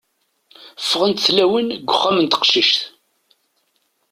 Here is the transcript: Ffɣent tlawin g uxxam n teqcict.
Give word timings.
Ffɣent 0.83 1.23
tlawin 1.25 1.69
g 1.85 1.87
uxxam 1.93 2.17
n 2.23 2.25
teqcict. 2.27 2.81